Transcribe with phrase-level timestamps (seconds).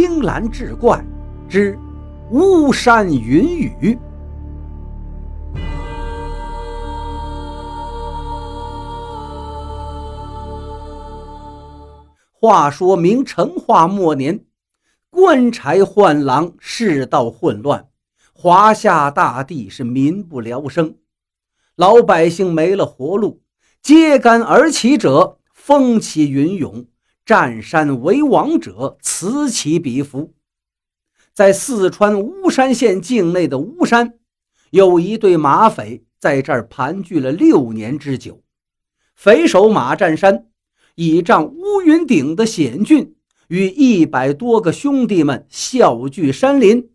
[0.00, 1.04] 青蓝志怪
[1.48, 1.76] 之
[2.30, 3.98] 巫山云雨。
[12.32, 14.44] 话说明成化末年，
[15.10, 17.88] 官差宦狼，世道混乱，
[18.32, 20.94] 华夏大地是民不聊生，
[21.74, 23.42] 老百姓没了活路，
[23.82, 26.86] 揭竿而起者风起云涌。
[27.28, 30.32] 占山为王者此起彼伏，
[31.34, 34.14] 在四川巫山县境内的巫山，
[34.70, 38.42] 有一对马匪在这儿盘踞了六年之久。
[39.14, 40.46] 匪首马占山
[40.94, 43.14] 倚仗乌云顶的险峻，
[43.48, 46.88] 与一百多个兄弟们笑聚山林，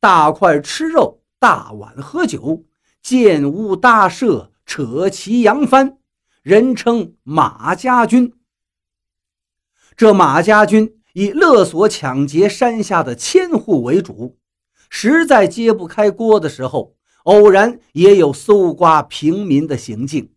[0.00, 2.64] 大块吃肉，大碗喝酒，
[3.00, 5.96] 建屋搭舍，扯旗扬帆，
[6.42, 8.32] 人称马家军。
[9.96, 14.36] 这马家军以勒索抢劫山下的千户为主，
[14.90, 20.32] 实在揭不开锅的时候，偶然也有搜刮平民的行径。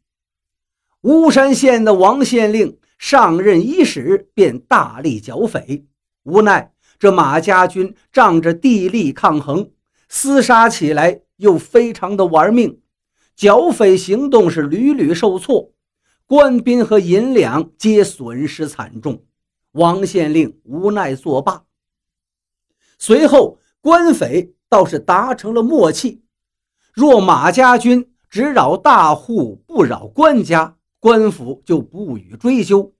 [1.02, 5.86] 巫山县的王县令上任伊始，便大力剿匪。
[6.23, 9.72] 无奈这马家军仗着地利抗衡，
[10.09, 12.80] 厮杀起来又非常的玩命，
[13.36, 15.73] 剿匪行动是屡屡受挫，
[16.26, 19.26] 官兵和银两皆损失惨重。
[19.72, 21.66] 王县令无奈作罢。
[22.98, 26.23] 随后，官匪倒是达成了默契：
[26.94, 32.94] 若马家军只扰大户，不扰官家，官府就不予追究。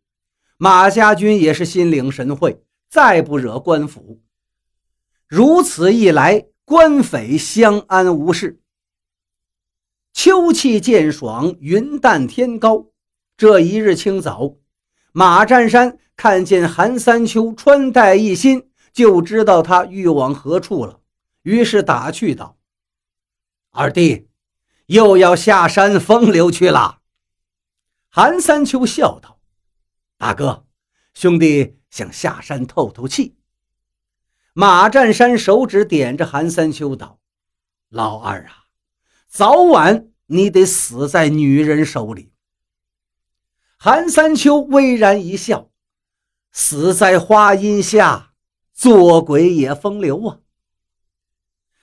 [0.58, 4.22] 马家军也是心领神会，再不惹官府。
[5.28, 8.61] 如此一来，官匪相安无事。
[10.11, 12.88] 秋气渐爽，云淡天高。
[13.38, 14.56] 这一日清早，
[15.11, 15.97] 马占山。
[16.21, 20.99] 看见韩三秋穿戴一新，就知道他欲往何处了。
[21.43, 22.57] 于是打趣道
[23.71, 24.27] ：“二弟，
[24.87, 26.99] 又要下山风流去了。”
[28.11, 29.39] 韩三秋笑道
[30.19, 30.65] ：“大哥，
[31.14, 33.37] 兄弟想下山透透气。”
[34.52, 37.21] 马占山手指点着韩三秋道
[37.87, 38.65] ：“老二啊，
[39.30, 42.33] 早晚你得死在女人手里。”
[43.82, 45.70] 韩三秋巍然一笑。
[46.52, 48.34] 死在花荫下，
[48.73, 50.40] 做鬼也风流啊！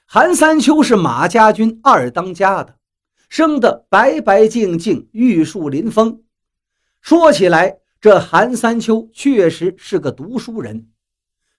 [0.04, 2.76] 韩三秋是马家军二当家的，
[3.30, 6.22] 生得白白净净，玉树临风。
[7.00, 10.90] 说起来，这韩三秋确实是个读书人。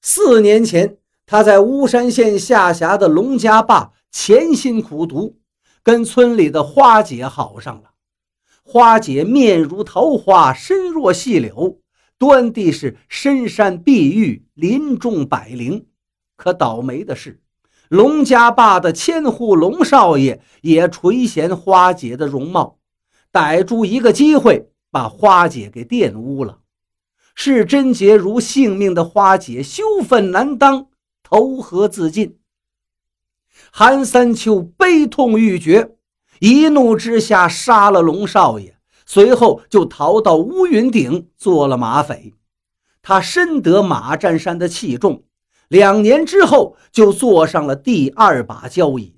[0.04, 5.40] 四年前，他在巫山县下辖的龙家坝潜心苦读，
[5.82, 7.90] 跟村里的花姐好上了。
[8.70, 11.80] 花姐面如桃花，身若细柳。
[12.18, 15.86] 端地是深山碧玉，林中百灵。
[16.36, 17.40] 可倒霉的是，
[17.88, 22.78] 龙家坝的千户龙少爷也垂涎花姐的容貌，
[23.32, 26.60] 逮住一个机会把花姐给玷污了。
[27.36, 30.88] 视贞洁如性命的花姐羞愤难当，
[31.24, 32.38] 投河自尽。
[33.72, 35.97] 韩三秋悲痛欲绝，
[36.40, 38.78] 一怒之下杀了龙少爷。
[39.10, 42.34] 随后就逃到乌云顶做了马匪，
[43.02, 45.24] 他深得马占山的器重，
[45.70, 49.16] 两年之后就坐上了第二把交椅。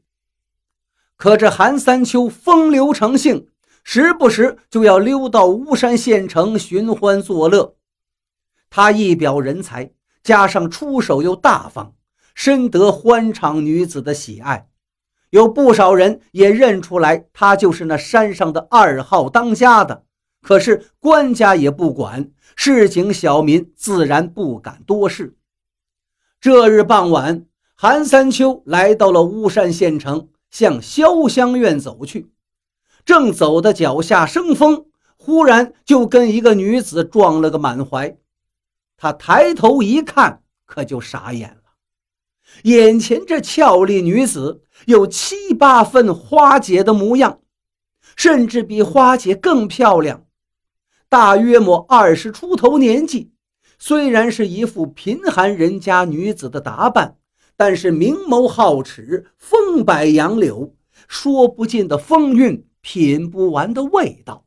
[1.18, 3.47] 可这韩三秋风流成性，
[3.84, 7.75] 时不时就要溜到巫山县城寻欢作乐。
[8.69, 9.91] 他一表人才，
[10.22, 11.96] 加上出手又大方，
[12.36, 14.69] 深得欢场女子的喜爱。
[15.29, 20.03] 有不少人也认出来，他就是那山上的二号当家的。
[20.41, 25.35] 可是官家也不管，市井小民自然不敢多事。
[26.41, 27.45] 这日傍晚，
[27.75, 32.31] 韩三秋来到了巫山县城，向潇湘院走去。
[33.06, 34.85] 正走的脚下生风，
[35.18, 38.18] 忽然就跟一个女子撞了个满怀。
[38.97, 41.58] 他抬头一看，可就傻眼了。
[42.63, 47.40] 眼前这俏丽女子有七八分花姐的模样，
[48.16, 50.25] 甚至比花姐更漂亮。
[51.07, 53.31] 大约莫二十出头年纪，
[53.80, 57.18] 虽然是一副贫寒人家女子的打扮，
[57.57, 60.75] 但是明眸皓齿，风摆杨柳，
[61.07, 64.46] 说不尽的风韵，品不完的味道。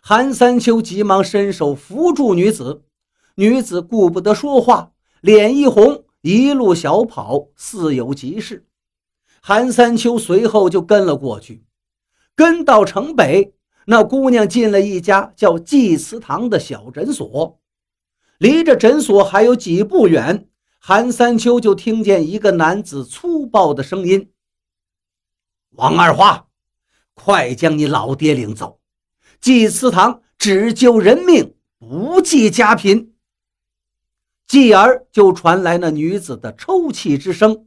[0.00, 2.84] 韩三秋急忙伸手扶住女子，
[3.34, 6.05] 女子顾不得说话，脸一红。
[6.26, 8.66] 一路小跑，似有急事。
[9.40, 11.64] 韩三秋随后就跟了过去。
[12.34, 13.54] 跟到城北，
[13.86, 17.60] 那姑娘进了一家叫济慈堂的小诊所。
[18.38, 20.48] 离着诊所还有几步远，
[20.80, 24.32] 韩三秋就听见一个男子粗暴的声音
[25.78, 26.48] ：“王二花，
[27.14, 28.80] 快将你老爹领走，
[29.40, 33.12] 祭祠堂只救人命，不计家贫。”
[34.46, 37.66] 继而就传来那女子的抽泣之声。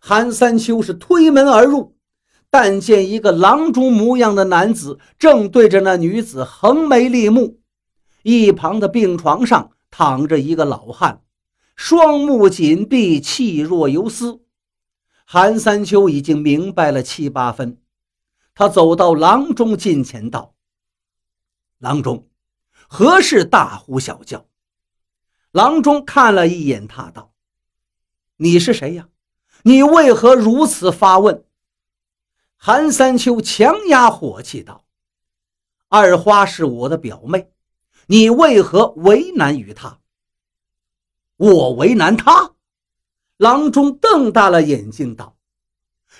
[0.00, 1.96] 韩三秋是推门而入，
[2.50, 7.60] 但见一个郎中模样的男子正对着那女子横眉立目，
[8.22, 11.22] 一旁的病床上躺着一个老汉，
[11.74, 14.40] 双目紧闭，气若游丝。
[15.24, 17.78] 韩三秋已经明白了七八分，
[18.54, 20.54] 他走到郎中近前道
[21.78, 22.28] ：“郎中，
[22.88, 24.46] 何事大呼小叫？”
[25.50, 27.32] 郎中看了一眼他，道
[28.36, 29.08] ：“你是谁呀？
[29.62, 31.44] 你为何如此发问？”
[32.56, 34.84] 韩三秋强压火气道
[35.88, 37.50] ：“二花是我的表妹，
[38.06, 40.00] 你为何为难于她？”
[41.36, 42.52] 我为难她？
[43.36, 45.36] 郎中瞪大了眼睛道：“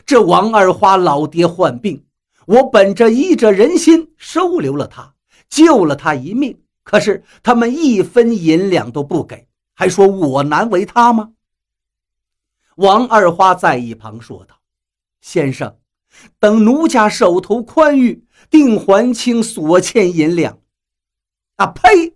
[0.07, 2.07] 这王二花老爹患病，
[2.47, 5.15] 我本着医者仁心，收留了他，
[5.49, 11.35] 救了他一命。”可是他们一分银两都不给，还说我难为他吗？
[12.77, 14.63] 王二花在一旁说道
[15.21, 15.79] ：“先生，
[16.39, 20.63] 等奴家手头宽裕，定还清所欠银两。”
[21.57, 22.15] 啊呸！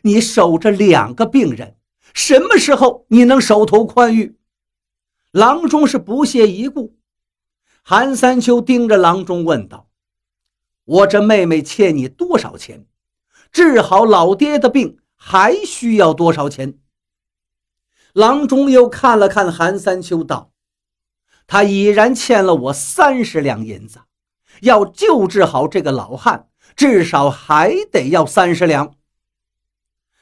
[0.00, 1.76] 你守着两个病人，
[2.14, 4.38] 什么时候你能手头宽裕？
[5.30, 6.96] 郎中是不屑一顾。
[7.82, 9.90] 韩三秋盯着郎中问道
[10.86, 12.86] ：“我这妹妹欠你多少钱？”
[13.50, 16.78] 治好老爹的病还需要多少钱？
[18.12, 20.52] 郎中又看了看韩三秋，道
[21.46, 24.00] ：“他已然欠了我三十两银子，
[24.62, 28.94] 要救治好这个老汉，至少还得要三十两。”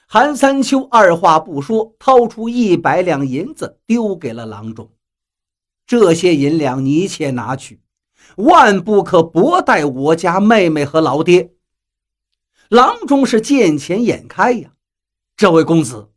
[0.09, 4.91] 韩三秋二话不说，掏出一百两银子丢给了郎中
[5.87, 7.81] ：“这些银两你且拿去，
[8.37, 11.53] 万不可薄待我家妹妹和老爹。”
[12.69, 14.71] 郎中是见钱眼开呀，
[15.37, 16.09] 这位公子，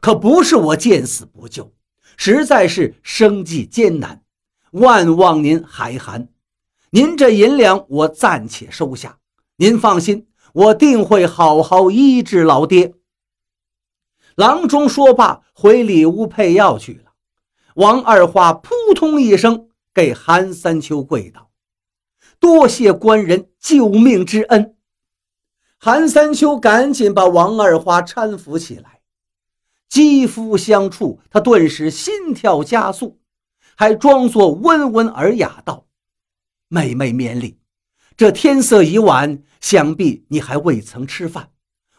[0.00, 1.72] 可不是我见死不救，
[2.16, 4.22] 实在是生计艰难，
[4.72, 6.28] 万望您海涵。
[6.90, 9.18] 您这银两我暂且收下，
[9.56, 12.94] 您放心，我定会好好医治老爹。
[14.36, 17.12] 郎中说罢，回里屋配药去了。
[17.76, 21.50] 王二花扑通一声给韩三秋跪倒，
[22.38, 24.76] 多谢官人救命之恩。
[25.78, 29.00] 韩三秋赶紧把王二花搀扶起来，
[29.88, 33.20] 肌肤相触，他顿时心跳加速，
[33.76, 35.86] 还装作温文尔雅道
[36.68, 37.58] ：“妹妹免礼，
[38.16, 41.50] 这天色已晚，想必你还未曾吃饭。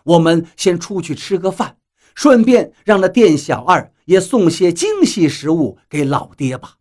[0.04, 1.78] 我们先出去吃个饭，
[2.16, 6.78] 顺便让那店小二也送些精细食物给老爹吧。”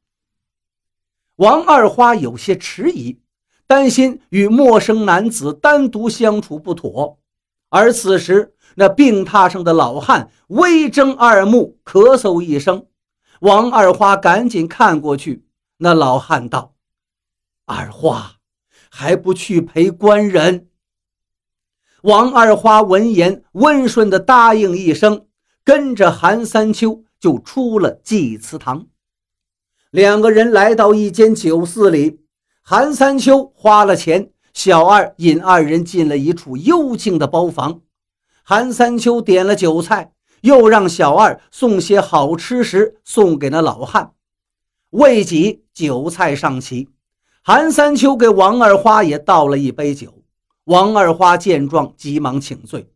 [1.36, 3.20] 王二花有些迟疑。
[3.66, 7.18] 担心与陌生男子单独相处不妥，
[7.70, 12.86] 而此时那病榻上的老汉微睁二目，咳嗽一声。
[13.40, 15.44] 王二花赶紧看过去，
[15.78, 16.74] 那老汉道
[17.66, 18.36] ：“二花，
[18.90, 20.68] 还不去陪官人？”
[22.02, 25.26] 王二花闻言，温顺的答应一声，
[25.64, 28.86] 跟着韩三秋就出了祭祠堂。
[29.90, 32.23] 两个人来到一间酒肆里。
[32.66, 37.82] 韩三秋花了钱，小二引二人进了一处幽静的包房。
[38.42, 44.12] 韩三秋点了酒菜，又让小二送些好吃食送给那老汉。
[44.88, 46.88] 未几，酒菜上齐，
[47.42, 50.22] 韩三秋给王二花也倒了一杯酒。
[50.64, 52.88] 王二花见状，急忙请罪：“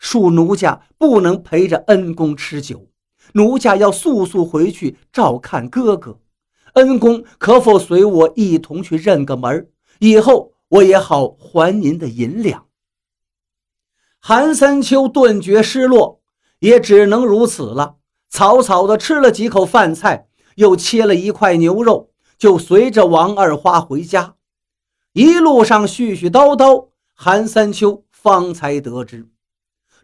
[0.00, 2.86] 恕奴家不能陪着恩公吃酒，
[3.32, 6.20] 奴家要速速回去照看哥哥。”
[6.76, 9.68] 恩公可否随我一同去认个门
[9.98, 12.66] 以后我也好还您的银两。
[14.20, 16.20] 韩三秋顿觉失落，
[16.58, 17.96] 也只能如此了。
[18.28, 24.34] 草草的吃了几口饭菜，又切了一块牛肉，就随着王二花回家。
[25.12, 29.26] 一路上絮絮叨叨，韩三秋方才得知，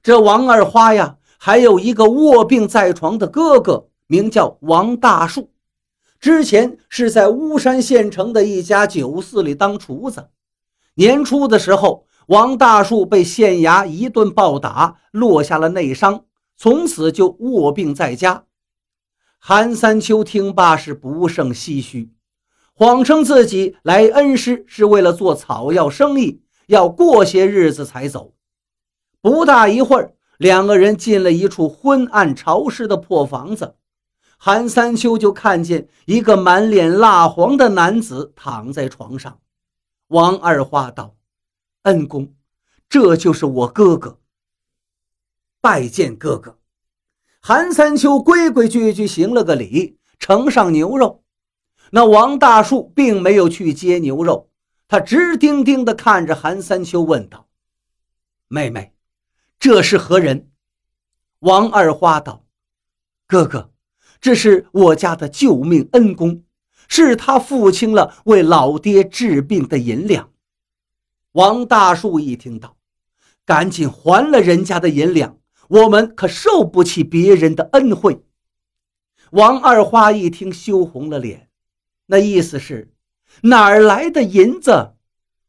[0.02, 5.50] 这王二花呀，还有一个卧病在床的哥哥，名叫王大树。
[6.23, 10.29] 之前是在巫山县城的一家酒肆里当厨子。
[10.95, 16.25] 年初的时候，王大树被县衙一顿暴打，落下了内伤，
[16.57, 18.45] 从此就卧病在家。
[19.41, 22.12] 韩三秋听罢是不胜唏嘘，
[22.73, 28.33] 谎称自己来恩施是为了做草药生意，要过些日子才走。
[29.21, 33.75] 不大一会儿，两个人进了一处昏暗潮湿的破房子，
[34.45, 39.41] 韩三秋就看见一个满脸蜡黄的男子躺在床上。
[40.09, 41.15] 王二花道
[41.83, 42.35] ：“恩公，
[42.89, 44.19] 这就是我哥哥。
[45.61, 46.59] 拜见哥哥。”
[47.41, 51.23] 韩三秋规规矩矩行了个礼，呈上牛肉。
[51.93, 54.51] 那王大树并没有去接牛肉，
[54.89, 57.47] 他直盯盯地看着韩三秋，问道
[58.49, 58.93] ：“妹妹。”
[59.61, 60.51] 这是何人？
[61.39, 62.45] 王二花道
[63.29, 63.72] ：“哥哥，
[64.23, 66.45] 这是我家的救命恩公，
[66.88, 70.31] 是他付清了为老爹治病的银两。”
[71.33, 72.76] 王大树一听到，
[73.45, 75.38] 赶紧还了人家的银两，
[75.69, 78.25] 我们可受不起别人的恩惠。
[79.33, 81.49] 王二花一听，羞红了脸，
[82.07, 82.93] 那意思是
[83.43, 84.93] 哪儿来的银子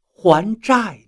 [0.09, 1.01] 还债？